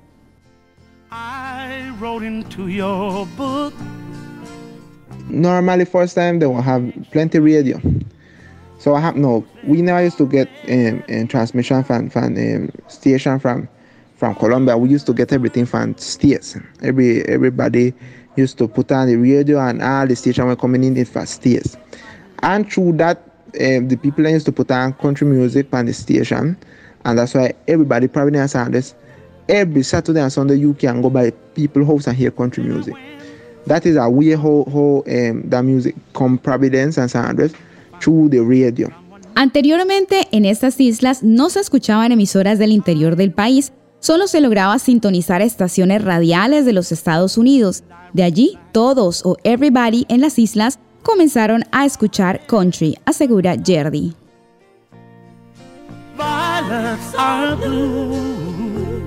Normally 5.28 5.84
first 5.84 6.14
time 6.14 6.38
they 6.38 6.46
will 6.46 6.62
have 6.62 6.92
plenty 7.10 7.38
radio. 7.38 7.78
So 8.84 8.94
I 8.94 9.00
have 9.00 9.16
no. 9.16 9.46
We 9.66 9.80
never 9.80 10.04
used 10.04 10.18
to 10.18 10.26
get 10.26 10.46
um, 10.68 11.02
um, 11.08 11.26
transmission 11.26 11.82
from 11.84 12.10
from 12.10 12.36
um, 12.36 12.70
station 12.88 13.38
from 13.38 13.66
from 14.16 14.34
Colombia. 14.34 14.76
We 14.76 14.90
used 14.90 15.06
to 15.06 15.14
get 15.14 15.32
everything 15.32 15.64
from 15.64 15.96
states. 15.96 16.58
Every 16.82 17.22
everybody 17.26 17.94
used 18.36 18.58
to 18.58 18.68
put 18.68 18.92
on 18.92 19.06
the 19.06 19.16
radio 19.16 19.58
and 19.58 19.80
all 19.80 20.06
the 20.06 20.14
station 20.14 20.44
were 20.44 20.54
coming 20.54 20.84
in 20.84 21.02
from 21.06 21.24
states. 21.24 21.78
And 22.42 22.70
through 22.70 22.98
that, 22.98 23.22
um, 23.58 23.88
the 23.88 23.96
people 23.96 24.28
used 24.28 24.44
to 24.44 24.52
put 24.52 24.70
on 24.70 24.92
country 24.92 25.26
music 25.28 25.72
on 25.72 25.86
the 25.86 25.94
station, 25.94 26.54
and 27.06 27.18
that's 27.18 27.32
why 27.32 27.54
everybody 27.66 28.06
probably 28.06 28.38
understand 28.38 28.74
this. 28.74 28.94
Every 29.48 29.82
Saturday 29.82 30.20
and 30.20 30.30
Sunday 30.30 30.56
you 30.56 30.74
can 30.74 31.00
go 31.00 31.08
by 31.08 31.30
people 31.54 31.86
house 31.86 32.06
and 32.06 32.18
hear 32.18 32.30
country 32.30 32.62
music. 32.62 32.96
That 33.64 33.86
is 33.86 33.96
a 33.96 34.10
way 34.10 34.32
how 34.32 34.66
how 34.70 35.04
um, 35.06 35.48
that 35.48 35.62
music 35.64 35.94
come 36.12 36.36
Providence 36.36 36.98
and 36.98 37.10
San 37.10 37.24
Andres 37.24 37.54
radio. 38.06 38.90
Anteriormente, 39.34 40.28
en 40.30 40.44
estas 40.44 40.80
islas 40.80 41.22
no 41.22 41.50
se 41.50 41.60
escuchaban 41.60 42.12
emisoras 42.12 42.58
del 42.58 42.70
interior 42.70 43.16
del 43.16 43.32
país, 43.32 43.72
solo 43.98 44.26
se 44.26 44.40
lograba 44.40 44.78
sintonizar 44.78 45.42
estaciones 45.42 46.04
radiales 46.04 46.64
de 46.64 46.72
los 46.72 46.92
Estados 46.92 47.36
Unidos. 47.36 47.82
De 48.12 48.22
allí, 48.22 48.58
todos 48.72 49.22
o 49.24 49.36
everybody 49.42 50.06
en 50.08 50.20
las 50.20 50.38
islas 50.38 50.78
comenzaron 51.02 51.64
a 51.72 51.84
escuchar 51.84 52.46
country, 52.46 52.96
asegura 53.04 53.56
Jerdy. 53.62 54.14
Violets 56.16 57.14
are 57.18 57.56
blue. 57.56 59.02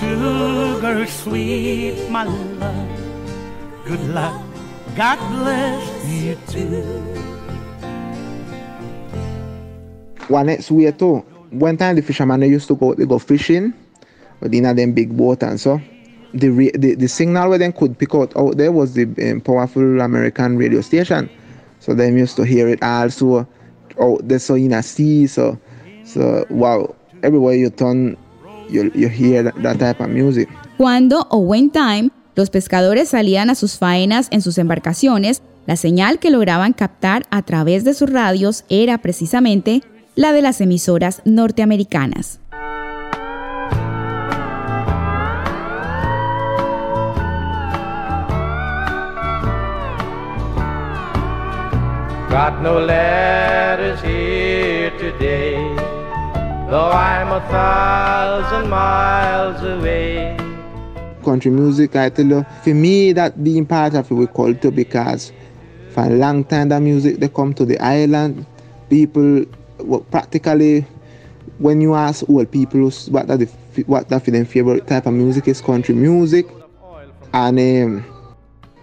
Sugar 0.00 1.06
sweet, 1.06 1.94
my 2.10 2.24
love. 2.24 2.88
Good 3.86 4.00
luck. 4.12 4.53
God 4.96 5.18
bless 5.30 6.06
you 6.06 6.38
too. 6.46 6.82
One 10.28 10.46
next 10.46 10.70
way 10.70 10.92
too. 10.92 11.18
One 11.50 11.76
time 11.76 11.96
the 11.96 12.02
fishermen 12.02 12.38
they 12.40 12.48
used 12.48 12.68
to 12.68 12.76
go 12.76 12.94
they 12.94 13.04
go 13.04 13.18
fishing 13.18 13.74
with 14.38 14.54
in 14.54 14.62
them 14.76 14.92
big 14.92 15.16
boat 15.16 15.42
and 15.42 15.60
so 15.60 15.80
the, 16.32 16.48
ra- 16.50 16.78
the 16.78 16.94
the 16.94 17.08
signal 17.08 17.48
where 17.50 17.58
them 17.58 17.72
could 17.72 17.98
pick 17.98 18.14
out 18.14 18.36
out 18.36 18.56
there 18.56 18.70
was 18.70 18.94
the 18.94 19.02
um, 19.30 19.40
powerful 19.40 20.00
American 20.00 20.56
radio 20.56 20.80
station. 20.80 21.28
So 21.80 21.92
them 21.94 22.16
used 22.16 22.36
to 22.36 22.44
hear 22.44 22.68
it 22.68 22.80
also 22.80 23.48
out 24.00 24.28
there 24.28 24.38
so 24.38 24.54
in 24.54 24.72
a 24.72 24.82
sea 24.82 25.26
so 25.26 25.58
so 26.04 26.46
wow 26.50 26.94
everywhere 27.24 27.54
you 27.54 27.70
turn 27.70 28.16
you, 28.68 28.92
you 28.94 29.08
hear 29.08 29.42
that, 29.42 29.60
that 29.62 29.80
type 29.80 29.98
of 29.98 30.10
music. 30.10 30.48
Cuando 30.76 31.24
o 31.30 31.40
when 31.40 31.70
time 31.70 32.12
los 32.34 32.50
pescadores 32.50 33.10
salían 33.10 33.50
a 33.50 33.54
sus 33.54 33.78
faenas 33.78 34.28
en 34.30 34.42
sus 34.42 34.58
embarcaciones, 34.58 35.42
la 35.66 35.76
señal 35.76 36.18
que 36.18 36.30
lograban 36.30 36.72
captar 36.72 37.24
a 37.30 37.42
través 37.42 37.84
de 37.84 37.94
sus 37.94 38.10
radios 38.10 38.64
era 38.68 38.98
precisamente 38.98 39.82
la 40.14 40.32
de 40.32 40.42
las 40.42 40.60
emisoras 40.60 41.22
norteamericanas. 41.24 42.40
Though 56.74 56.90
I'm 56.90 57.30
a 57.30 57.40
thousand 57.50 58.68
miles 58.68 59.62
away. 59.62 60.43
Country 61.24 61.50
music, 61.50 61.96
I 61.96 62.10
tell 62.10 62.26
you, 62.26 62.44
for 62.62 62.74
me, 62.74 63.12
that 63.12 63.42
being 63.42 63.66
part 63.66 63.94
of 63.94 64.10
our 64.12 64.26
culture 64.26 64.70
because 64.70 65.32
for 65.90 66.04
a 66.04 66.10
long 66.10 66.44
time 66.44 66.68
that 66.68 66.80
music 66.82 67.16
they 67.18 67.28
come 67.28 67.54
to 67.54 67.64
the 67.64 67.78
island, 67.80 68.46
people 68.90 69.44
well, 69.78 70.00
practically 70.00 70.86
when 71.58 71.80
you 71.80 71.94
ask 71.94 72.28
old 72.28 72.50
people 72.50 72.90
what 73.10 73.26
that 73.28 73.38
the, 73.38 73.46
what 73.86 74.08
that 74.08 74.24
them 74.24 74.44
favorite 74.44 74.86
type 74.86 75.06
of 75.06 75.12
music 75.14 75.48
is 75.48 75.60
country 75.60 75.94
music, 75.94 76.46
and 77.32 77.58
um, 77.58 78.04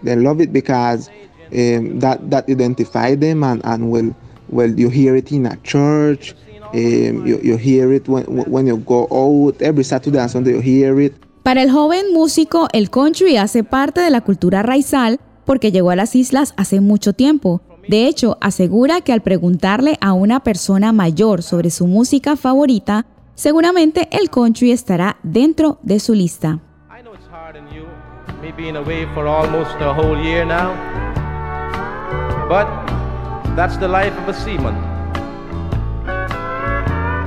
they 0.02 0.16
love 0.16 0.40
it 0.40 0.52
because 0.52 1.08
um, 1.52 1.98
that 2.00 2.18
that 2.30 2.48
identify 2.48 3.14
them 3.14 3.44
and 3.44 3.60
and 3.64 3.90
well 3.90 4.14
well 4.48 4.70
you 4.70 4.88
hear 4.90 5.16
it 5.16 5.32
in 5.32 5.46
a 5.46 5.56
church. 5.58 6.34
Um, 6.74 7.26
you, 7.26 7.38
you 7.42 7.58
hear 7.58 7.92
it 7.92 8.08
when, 8.08 8.24
when 8.24 8.66
you 8.66 8.78
go 8.78 9.02
out 9.12 9.60
every 9.60 9.84
Saturday 9.84 10.18
and 10.18 10.30
Sunday 10.30 10.52
you 10.52 10.60
hear 10.60 10.98
it 11.00 11.14
Para 11.42 11.62
el 11.62 11.72
joven 11.72 12.12
músico, 12.12 12.68
el 12.72 12.88
country 12.88 13.36
hace 13.36 13.64
parte 13.64 14.00
de 14.00 14.10
la 14.10 14.20
cultura 14.20 14.62
raizal 14.62 15.18
porque 15.44 15.72
llegó 15.72 15.90
a 15.90 15.96
las 15.96 16.14
islas 16.14 16.54
hace 16.56 16.80
mucho 16.80 17.14
tiempo. 17.14 17.62
De 17.88 18.06
hecho, 18.06 18.38
asegura 18.40 19.00
que 19.00 19.12
al 19.12 19.22
preguntarle 19.22 19.98
a 20.00 20.12
una 20.12 20.44
persona 20.44 20.92
mayor 20.92 21.42
sobre 21.42 21.70
su 21.70 21.88
música 21.88 22.36
favorita, 22.36 23.06
seguramente 23.34 24.08
el 24.12 24.30
country 24.30 24.70
estará 24.70 25.16
dentro 25.24 25.80
de 25.82 25.98
su 25.98 26.14
lista. 26.14 26.60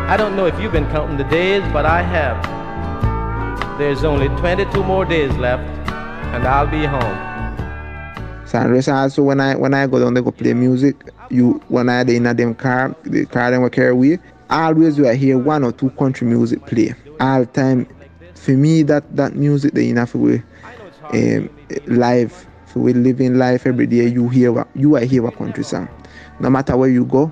I 0.08 0.18
don't 0.18 0.36
know 0.38 0.46
if 0.46 0.58
you've 0.62 0.72
been 0.72 0.86
counting 0.92 1.18
the 1.18 1.26
days, 1.26 1.64
but 1.74 1.84
I 1.84 2.02
have. 2.02 2.65
There's 3.78 4.06
only 4.06 4.30
22 4.40 4.84
more 4.84 5.04
days 5.04 5.36
left, 5.36 5.64
and 6.34 6.48
I'll 6.48 6.66
be 6.66 6.86
home. 6.86 8.48
Sanders 8.48 8.88
also 8.88 9.22
when 9.24 9.42
I 9.42 9.56
when 9.56 9.74
I 9.74 9.86
go 9.86 10.00
down 10.00 10.14
there 10.14 10.24
go 10.24 10.32
play 10.32 10.54
music, 10.54 10.96
you 11.30 11.62
when 11.68 11.90
I 11.90 12.02
in 12.04 12.26
a 12.26 12.34
them 12.34 12.56
car, 12.56 12.96
the 13.04 13.26
car 13.26 13.52
them 13.52 13.64
will 13.64 13.70
carry 13.70 13.90
away, 13.90 14.20
always 14.50 14.98
you 14.98 15.06
are 15.08 15.14
hear 15.14 15.38
one 15.38 15.66
or 15.66 15.74
two 15.74 15.90
country 15.90 16.26
music 16.26 16.66
play. 16.66 16.96
All 17.20 17.46
time 17.46 17.86
for 18.34 18.52
me 18.52 18.84
that 18.84 19.14
that 19.14 19.36
music 19.36 19.74
they 19.74 19.90
enough 19.90 20.16
we 20.16 20.42
um 21.12 21.50
live 21.88 22.48
for 22.68 22.80
we 22.80 22.94
living 22.94 23.38
life 23.38 23.68
every 23.68 23.88
day 23.88 24.08
you 24.08 24.30
hear 24.30 24.54
what 24.54 24.70
you 24.74 24.96
are 24.96 25.04
hear 25.04 25.28
a 25.28 25.32
country 25.32 25.66
song. 25.66 25.90
No 26.40 26.50
matter 26.50 26.78
where 26.78 26.90
you 26.90 27.04
go, 27.04 27.30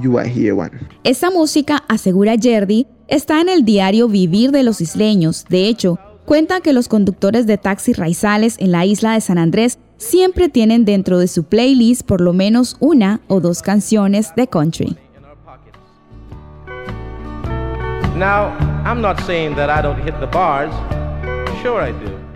you 0.00 0.18
are 0.18 0.24
hear 0.26 0.56
one. 0.56 0.88
Esta 1.04 1.30
música, 1.30 1.84
asegura 1.86 2.34
Jerdy, 2.36 2.88
está 3.08 3.40
en 3.40 3.48
el 3.48 3.64
diario 3.64 4.08
Vivir 4.08 4.50
de 4.50 4.62
los 4.62 4.80
Isleños. 4.80 5.44
De 5.48 5.66
hecho, 5.66 5.98
cuenta 6.24 6.60
que 6.60 6.72
los 6.72 6.88
conductores 6.88 7.46
de 7.46 7.58
taxis 7.58 7.96
raizales 7.96 8.56
en 8.58 8.72
la 8.72 8.84
isla 8.84 9.14
de 9.14 9.20
San 9.20 9.38
Andrés 9.38 9.78
siempre 9.96 10.48
tienen 10.48 10.84
dentro 10.84 11.18
de 11.18 11.28
su 11.28 11.44
playlist 11.44 12.02
por 12.02 12.20
lo 12.20 12.32
menos 12.32 12.76
una 12.80 13.20
o 13.28 13.40
dos 13.40 13.62
canciones 13.62 14.32
de 14.36 14.46
country. 14.46 14.96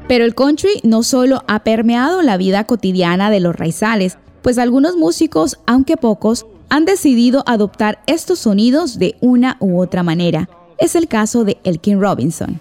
Pero 0.08 0.24
el 0.24 0.34
country 0.34 0.80
no 0.82 1.02
solo 1.02 1.42
ha 1.46 1.60
permeado 1.60 2.22
la 2.22 2.36
vida 2.36 2.64
cotidiana 2.64 3.30
de 3.30 3.40
los 3.40 3.56
raizales, 3.56 4.18
pues 4.42 4.58
algunos 4.58 4.96
músicos, 4.96 5.58
aunque 5.66 5.96
pocos, 5.96 6.46
han 6.68 6.84
decidido 6.84 7.42
adoptar 7.46 8.00
estos 8.06 8.40
sonidos 8.40 8.98
de 8.98 9.16
una 9.20 9.56
u 9.60 9.80
otra 9.80 10.02
manera. 10.02 10.48
Es 10.80 10.96
el 10.96 11.08
caso 11.08 11.44
de 11.44 11.58
Elkin 11.62 12.00
Robinson. 12.00 12.58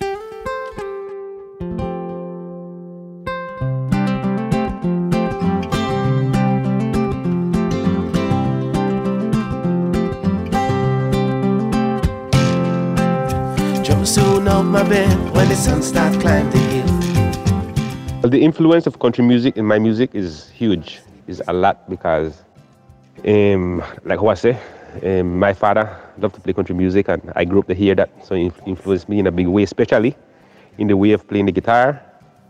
Jump 13.83 14.05
soon 14.05 14.49
out 14.49 14.63
my 14.63 14.83
bed 14.83 15.07
when 15.33 15.47
the 15.47 15.55
sun 15.55 15.81
starts 15.81 16.17
climbing 16.17 16.51
the 16.51 16.57
hill. 16.57 18.19
Well, 18.21 18.29
the 18.29 18.41
influence 18.41 18.85
of 18.85 18.99
country 18.99 19.23
music 19.23 19.55
in 19.55 19.65
my 19.65 19.79
music 19.79 20.09
is 20.13 20.49
huge. 20.49 20.99
Is 21.27 21.41
a 21.47 21.53
lot 21.53 21.89
because, 21.89 22.43
um, 23.25 23.81
like 24.03 24.21
what 24.21 24.31
I 24.31 24.41
say, 24.41 24.57
um, 25.03 25.39
my 25.39 25.53
father 25.53 25.89
loved 26.17 26.35
to 26.35 26.41
play 26.41 26.53
country 26.53 26.75
music, 26.75 27.07
and 27.09 27.21
I 27.35 27.45
grew 27.45 27.59
up 27.59 27.67
to 27.67 27.73
hear 27.73 27.95
that, 27.95 28.09
so 28.23 28.35
it 28.35 28.53
influenced 28.65 29.09
me 29.09 29.19
in 29.19 29.27
a 29.27 29.31
big 29.31 29.47
way, 29.47 29.63
especially 29.63 30.15
in 30.77 30.87
the 30.87 30.95
way 30.95 31.13
of 31.13 31.27
playing 31.27 31.45
the 31.45 31.51
guitar. 31.51 32.01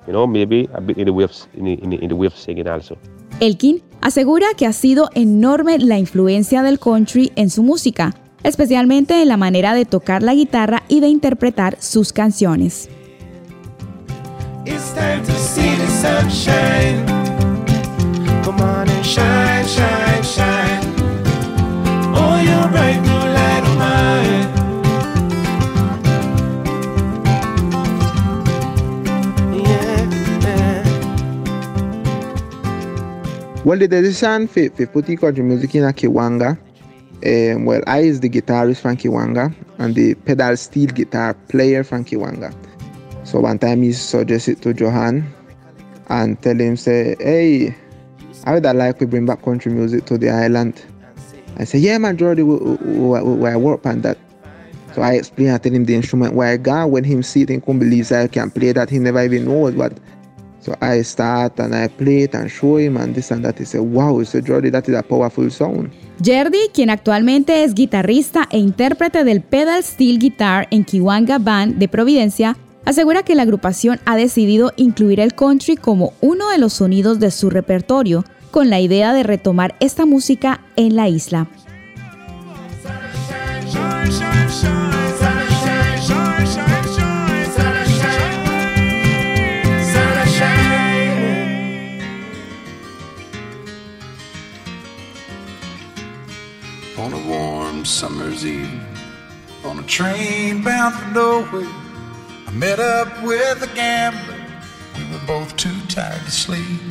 You 0.08 0.14
know, 0.14 0.26
maybe 0.26 0.68
a 0.74 0.82
bit 0.82 0.98
in 0.98 1.06
the 1.06 1.14
way 1.14 1.26
of 1.26 1.32
in 1.54 1.66
the, 1.66 1.74
in 1.74 1.90
the, 1.90 1.98
in 1.98 2.10
the 2.10 2.16
way 2.16 2.28
of 2.28 2.36
singing 2.36 2.68
also. 2.68 2.98
Elkin 3.40 3.82
asegura 4.02 4.48
que 4.58 4.66
ha 4.66 4.74
sido 4.74 5.10
enorme 5.14 5.78
la 5.78 5.98
influencia 5.98 6.64
del 6.64 6.80
country 6.80 7.32
en 7.36 7.50
su 7.50 7.64
música, 7.64 8.14
especialmente 8.44 9.22
en 9.22 9.28
la 9.28 9.38
manera 9.38 9.74
de 9.74 9.86
tocar 9.86 10.24
la 10.24 10.34
guitarra 10.34 10.84
y 10.88 11.00
de 11.00 11.10
interpretar 11.10 11.78
sus 11.80 12.12
canciones. 12.12 12.90
It's 14.66 14.94
time 14.94 15.24
to 15.24 15.32
see 15.32 15.76
the 15.76 15.88
sunshine. 15.88 17.06
Come 18.44 18.62
on 18.62 18.90
and 18.90 19.06
shine, 19.06 19.66
shine, 19.66 19.68
shine. 19.68 20.09
Well, 33.70 33.78
the 33.78 33.88
decision 33.88 34.48
for, 34.48 34.68
for 34.72 34.88
putting 34.88 35.16
country 35.20 35.44
music 35.44 35.76
in 35.76 35.84
a 35.84 35.94
Kiwanga, 35.94 36.58
um, 37.24 37.66
well, 37.66 37.84
I 37.86 38.00
is 38.00 38.20
the 38.20 38.28
guitarist 38.28 38.82
from 38.82 38.98
Kiwanga 38.98 39.54
and 39.78 39.94
the 39.94 40.16
pedal 40.16 40.58
steel 40.58 40.90
guitar 40.90 41.36
player 41.36 41.84
from 41.84 42.04
Kiwanga. 42.04 42.52
So 43.28 43.42
one 43.42 43.60
time 43.60 43.84
he 43.84 43.94
suggested 43.94 44.64
to 44.64 44.74
Johan 44.74 45.32
and 46.08 46.42
tell 46.42 46.58
him, 46.58 46.78
say, 46.78 47.16
hey, 47.20 47.76
I 48.46 48.56
would 48.56 48.64
like 48.64 49.00
we 49.02 49.06
bring 49.06 49.28
back 49.28 49.44
country 49.44 49.72
music 49.72 50.06
to 50.06 50.18
the 50.18 50.32
island. 50.32 50.84
I 51.58 51.66
said, 51.66 51.82
yeah, 51.82 52.00
man, 52.00 52.18
Jordy, 52.18 52.42
we, 52.42 52.58
work 52.58 53.86
on 53.86 54.02
that. 54.02 54.18
So 54.96 55.04
I 55.04 55.14
explained, 55.14 55.52
I 55.52 55.60
tell 55.60 55.74
him 55.74 55.86
the 55.86 55.94
instrument 55.94 56.34
where 56.34 56.54
I 56.54 56.58
got. 56.58 56.90
When 56.90 57.04
him 57.04 57.22
see 57.22 57.44
it, 57.44 57.50
he 57.50 57.60
couldn't 57.60 57.78
believe 57.78 58.12
I 58.12 58.26
can 58.26 58.50
play 58.50 58.72
that. 58.72 58.90
He 58.90 58.98
never 58.98 59.24
even 59.24 59.46
knows 59.46 59.76
what. 59.76 59.96
So 60.62 60.76
I 60.82 61.04
start 61.04 61.60
and 61.60 61.74
I 61.74 61.88
play 61.88 62.24
it 62.24 62.36
and 62.36 62.50
show 62.50 62.78
him 62.78 62.98
and 62.98 63.16
this 63.16 63.32
and 63.32 63.44
that. 63.44 63.58
He 63.58 63.66
said, 63.66 63.82
wow, 63.82 64.22
so 64.24 64.42
Jordy, 64.42 64.70
that 64.72 64.88
is 64.90 64.96
a 64.96 65.04
powerful 65.04 65.50
sound. 65.50 65.92
Jerdy, 66.22 66.70
quien 66.74 66.90
actualmente 66.90 67.64
es 67.64 67.74
guitarrista 67.74 68.48
e 68.52 68.58
intérprete 68.58 69.24
del 69.24 69.42
pedal 69.42 69.82
steel 69.84 70.20
guitar 70.20 70.68
en 70.70 70.84
Kiwanga 70.84 71.38
Band 71.40 71.76
de 71.76 71.88
Providencia, 71.88 72.58
asegura 72.84 73.24
que 73.24 73.36
la 73.36 73.44
agrupación 73.44 74.00
ha 74.06 74.18
decidido 74.18 74.74
incluir 74.76 75.22
el 75.22 75.34
country 75.34 75.78
como 75.78 76.12
uno 76.20 76.50
de 76.50 76.58
los 76.58 76.74
sonidos 76.74 77.20
de 77.20 77.32
su 77.32 77.50
repertorio, 77.50 78.26
con 78.52 78.70
la 78.70 78.82
idea 78.82 79.14
de 79.14 79.24
retomar 79.24 79.76
esta 79.80 80.06
música 80.06 80.62
en 80.76 80.96
la 80.96 81.08
isla. 81.08 81.48
On 97.00 97.14
a 97.14 97.28
warm 97.30 97.86
summer's 97.86 98.46
evening, 98.46 98.82
on 99.64 99.80
a 99.80 99.84
train 99.84 100.62
bound 100.62 100.94
for 100.96 101.08
nowhere, 101.14 101.66
I 102.46 102.52
met 102.52 102.78
up 102.78 103.08
with 103.24 103.64
a 103.64 103.74
gambler. 103.74 104.36
We 104.98 105.06
were 105.06 105.26
both 105.26 105.56
too 105.56 105.70
tired 105.88 106.26
to 106.26 106.32
sleep, 106.32 106.82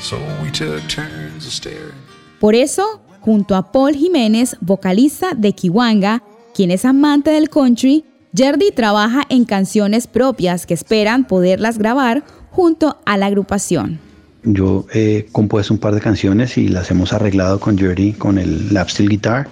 so 0.00 0.16
we 0.42 0.50
took 0.50 0.80
turns 0.88 1.44
of 1.44 1.52
staring. 1.52 1.92
Por 2.40 2.54
eso, 2.54 3.02
junto 3.20 3.54
a 3.54 3.70
Paul 3.70 3.94
Jiménez, 3.94 4.56
vocalista 4.62 5.34
de 5.34 5.52
Kiwanga, 5.52 6.22
quien 6.54 6.70
es 6.70 6.86
amante 6.86 7.30
del 7.30 7.50
country, 7.50 8.06
Jerdy 8.34 8.70
trabaja 8.70 9.24
en 9.28 9.44
canciones 9.44 10.06
propias 10.06 10.64
que 10.64 10.72
esperan 10.72 11.26
poderlas 11.26 11.76
grabar 11.76 12.24
junto 12.50 12.96
a 13.04 13.18
la 13.18 13.26
agrupación. 13.26 14.11
Yo 14.44 14.86
he 14.92 15.26
compuesto 15.30 15.72
un 15.72 15.78
par 15.78 15.94
de 15.94 16.00
canciones 16.00 16.58
y 16.58 16.68
las 16.68 16.90
hemos 16.90 17.12
arreglado 17.12 17.60
con 17.60 17.78
Jerdy 17.78 18.12
con 18.12 18.38
el 18.38 18.72
lap 18.74 18.88
steel 18.88 19.08
guitar. 19.08 19.48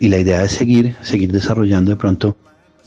Y 0.00 0.08
la 0.08 0.18
idea 0.18 0.42
es 0.42 0.52
seguir, 0.52 0.96
seguir 1.02 1.30
desarrollando 1.30 1.92
de 1.92 1.96
pronto 1.96 2.36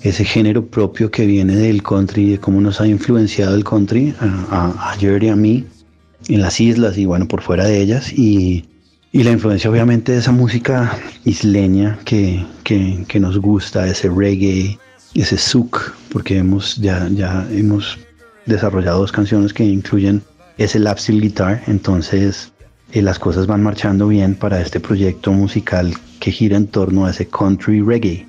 ese 0.02 0.26
género 0.26 0.66
propio 0.66 1.10
que 1.10 1.26
viene 1.26 1.56
del 1.56 1.82
country, 1.82 2.32
de 2.32 2.40
cómo 2.40 2.62
nos 2.62 2.82
ha 2.82 2.88
influenciado 2.88 3.56
el 3.56 3.64
country 3.64 4.14
a, 4.20 4.92
a, 4.92 4.96
Jerry, 5.00 5.30
a 5.30 5.36
mí, 5.36 5.66
en 6.28 6.42
las 6.42 6.60
islas 6.60 6.98
y 6.98 7.06
bueno, 7.06 7.28
por 7.28 7.42
fuera 7.42 7.66
de 7.66 7.82
ellas. 7.82 8.12
Y, 8.14 8.66
la 9.14 9.32
influencia 9.32 9.72
obviamente 9.72 10.12
de 10.12 10.20
esa 10.20 10.32
música 10.32 10.96
isleña 11.26 11.98
que, 12.06 12.46
que, 12.64 13.04
que 13.08 13.20
nos 13.20 13.40
gusta, 13.40 13.88
ese 13.88 14.10
reggae, 14.10 14.78
ese 15.16 15.40
souk, 15.40 15.96
porque 16.12 16.38
hemos, 16.38 16.76
ya, 16.76 17.10
ya 17.10 17.48
hemos 17.50 17.98
desarrollado 18.46 19.00
dos 19.00 19.12
canciones 19.12 19.54
que 19.54 19.64
incluyen 19.66 20.22
ese 20.58 20.80
lap 20.80 20.98
steel 20.98 21.22
guitar, 21.22 21.64
entonces 21.68 22.52
eh, 22.92 23.02
las 23.02 23.20
cosas 23.20 23.48
van 23.48 23.62
marchando 23.64 24.08
bien 24.08 24.36
para 24.36 24.62
este 24.62 24.80
proyecto 24.80 25.32
musical 25.32 25.94
que 26.20 26.32
gira 26.32 26.58
en 26.58 26.68
torno 26.68 27.06
a 27.06 27.12
ese 27.12 27.28
country 27.28 27.82
reggae. 27.82 28.26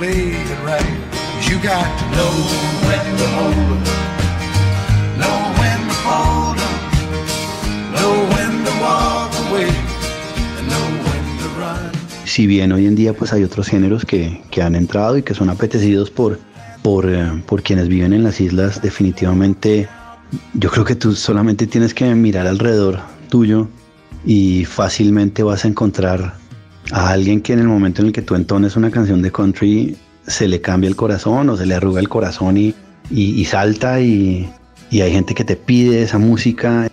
'em, 0.00 0.32
'em. 0.68 0.92
Si 12.24 12.46
bien 12.46 12.72
hoy 12.72 12.86
en 12.86 12.94
día 12.94 13.12
pues 13.12 13.32
hay 13.34 13.44
otros 13.44 13.68
géneros 13.68 14.06
que, 14.06 14.40
que 14.50 14.62
han 14.62 14.74
entrado 14.74 15.18
y 15.18 15.22
que 15.22 15.34
son 15.34 15.50
apetecidos 15.50 16.10
por, 16.10 16.38
por, 16.82 17.08
eh, 17.08 17.42
por 17.46 17.62
quienes 17.62 17.88
viven 17.88 18.12
en 18.12 18.24
las 18.24 18.40
islas, 18.40 18.82
definitivamente 18.82 19.88
yo 20.54 20.70
creo 20.70 20.84
que 20.84 20.94
tú 20.94 21.14
solamente 21.14 21.66
tienes 21.66 21.94
que 21.94 22.14
mirar 22.14 22.46
alrededor 22.46 23.00
tuyo 23.28 23.68
y 24.24 24.64
fácilmente 24.64 25.42
vas 25.42 25.64
a 25.64 25.68
encontrar 25.68 26.34
a 26.90 27.10
alguien 27.10 27.40
que 27.40 27.52
en 27.52 27.60
el 27.60 27.68
momento 27.68 28.02
en 28.02 28.08
el 28.08 28.12
que 28.12 28.22
tú 28.22 28.34
entones 28.34 28.76
una 28.76 28.90
canción 28.90 29.22
de 29.22 29.30
country 29.30 29.96
se 30.26 30.48
le 30.48 30.60
cambia 30.60 30.88
el 30.88 30.96
corazón 30.96 31.48
o 31.50 31.56
se 31.56 31.66
le 31.66 31.74
arruga 31.74 32.00
el 32.00 32.08
corazón 32.08 32.56
y, 32.56 32.74
y, 33.10 33.44
salta 33.44 34.00
y, 34.00 34.50
y, 34.90 35.00
hay 35.00 35.12
gente 35.12 35.34
que 35.34 35.44
te 35.44 35.56
pide 35.56 36.02
esa 36.02 36.18
música. 36.18 36.88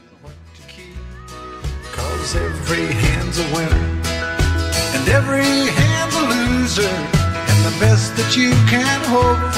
Every 5.12 5.70
hand's 5.70 6.16
a 6.16 6.22
loser 6.22 6.86
and 6.86 7.66
the 7.66 7.76
best 7.80 8.16
that 8.16 8.38
you 8.38 8.52
can 8.70 9.02
hope 9.06 9.49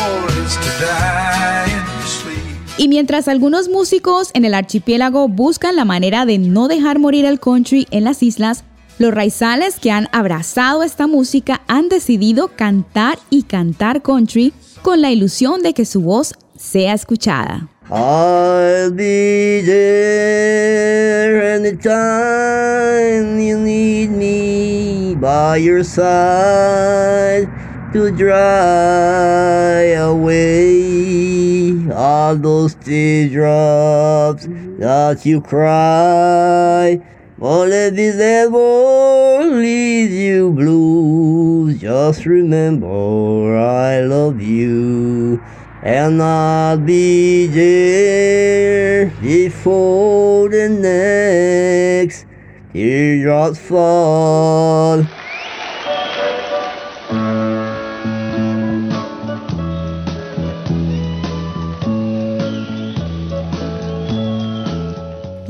Y 2.78 2.88
mientras 2.88 3.28
algunos 3.28 3.70
músicos 3.70 4.32
en 4.34 4.44
el 4.44 4.56
archipiélago 4.56 5.28
buscan 5.28 5.76
la 5.76 5.86
manera 5.86 6.26
de 6.26 6.40
no 6.40 6.68
dejar 6.68 6.98
morir 6.98 7.26
el 7.26 7.40
country 7.40 7.88
en 7.92 8.04
las 8.04 8.24
islas, 8.24 8.64
los 8.98 9.14
raizales 9.14 9.80
que 9.80 9.92
han 9.92 10.08
abrazado 10.12 10.82
esta 10.84 11.06
música 11.08 11.62
han 11.68 11.90
decidido 11.90 12.50
cantar 12.56 13.20
y 13.30 13.44
cantar 13.44 14.02
country 14.02 14.52
con 14.82 15.02
la 15.02 15.12
ilusión 15.12 15.62
de 15.62 15.74
que 15.74 15.86
su 15.86 16.02
voz 16.02 16.34
sea 16.58 16.94
escuchada. 16.94 17.68
I'll 17.90 18.90
be 18.92 19.62
there 19.66 21.56
anytime 21.56 23.38
you 23.40 23.58
need 23.58 24.10
me 24.10 25.16
by 25.20 25.58
your 25.58 25.84
side 25.84 27.48
to 27.94 28.10
dry 28.10 29.82
away 30.00 31.76
all 31.92 32.38
those 32.38 32.74
teardrops 32.76 34.48
that 34.80 35.26
you 35.26 35.42
cry. 35.42 37.02
Won't 37.38 37.70
let 37.72 37.98
this 37.98 38.16
ever 38.18 39.44
leave 39.44 40.12
you 40.12 40.52
blue. 40.54 41.74
Just 41.74 42.26
remember 42.26 43.58
I 43.58 44.00
love 44.02 44.42
you. 44.42 45.44
And 45.84 46.22
I'll 46.22 46.78
be 46.78 47.48
there 47.48 49.08
before 49.20 50.48
the 50.48 50.70
next 50.70 52.26
teardrops 52.72 53.60
fall. 53.60 55.04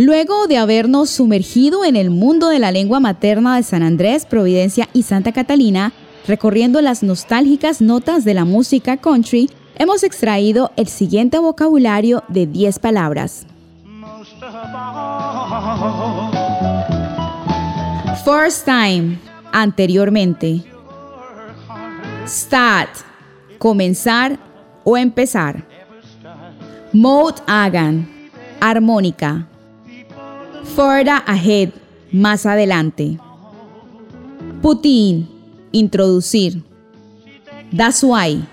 Luego 0.03 0.47
de 0.47 0.57
habernos 0.57 1.11
sumergido 1.11 1.85
en 1.85 1.95
el 1.95 2.09
mundo 2.09 2.49
de 2.49 2.57
la 2.57 2.71
lengua 2.71 2.99
materna 2.99 3.55
de 3.55 3.61
San 3.61 3.83
Andrés, 3.83 4.25
Providencia 4.25 4.89
y 4.93 5.03
Santa 5.03 5.31
Catalina, 5.31 5.93
recorriendo 6.25 6.81
las 6.81 7.03
nostálgicas 7.03 7.81
notas 7.81 8.25
de 8.25 8.33
la 8.33 8.43
música 8.43 8.97
country, 8.97 9.51
hemos 9.75 10.01
extraído 10.01 10.71
el 10.75 10.87
siguiente 10.87 11.37
vocabulario 11.37 12.23
de 12.29 12.47
10 12.47 12.79
palabras. 12.79 13.45
First 18.25 18.65
time, 18.65 19.19
anteriormente. 19.51 20.63
Start, 22.25 22.89
comenzar 23.59 24.39
o 24.83 24.97
empezar. 24.97 25.63
Mode 26.91 27.39
hagan, 27.45 28.09
armónica. 28.59 29.47
Further 30.63 31.21
ahead, 31.27 31.69
más 32.11 32.45
adelante. 32.45 33.17
Putin, 34.61 35.27
introducir. 35.71 36.63
That's 37.75 38.03
why, 38.03 38.43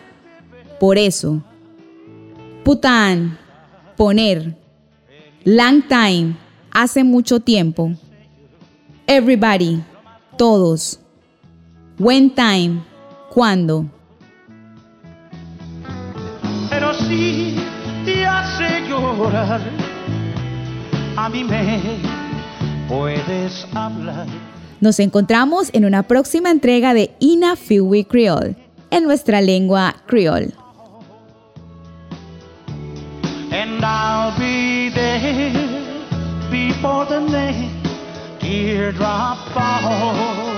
por 0.81 0.97
eso. 0.97 1.43
Putan, 2.65 3.39
poner. 3.97 4.57
Long 5.45 5.83
time, 5.83 6.37
hace 6.71 7.05
mucho 7.05 7.41
tiempo. 7.41 7.93
Everybody, 9.07 9.83
todos. 10.37 10.99
When 11.99 12.31
time, 12.35 12.83
cuando. 13.31 13.87
Pero 16.71 16.95
sí. 16.95 17.39
A 21.29 21.31
mí 21.31 21.45
me 21.45 21.83
puedes 22.89 23.67
hablar. 23.75 24.27
Nos 24.81 24.99
encontramos 24.99 25.69
en 25.75 25.85
una 25.85 26.05
próxima 26.05 26.51
entrega 26.51 26.95
de 26.95 27.11
Ina 27.19 27.55
Fiwi 27.55 28.05
Creole, 28.05 28.57
en 28.91 29.05
nuestra 29.05 29.43
lengua 29.43 29.97
creole. 30.07 30.55
And 33.53 33.85
I'll 33.85 34.39
be 34.39 34.89
there 34.89 35.53
before 36.51 37.05
the 37.05 37.21
next 37.21 38.41
teardrop 38.41 39.37
falls. 39.53 40.58